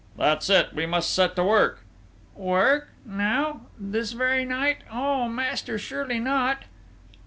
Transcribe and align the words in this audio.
"That's 0.17 0.49
it! 0.49 0.73
We 0.73 0.87
must 0.87 1.13
set 1.13 1.35
to 1.35 1.43
work...." 1.43 1.81
"Work?... 2.33 2.89
Now?... 3.05 3.67
This 3.79 4.13
very 4.13 4.45
night?... 4.45 4.77
Oh, 4.91 5.27
master, 5.29 5.77
surely 5.77 6.17
not!" 6.19 6.63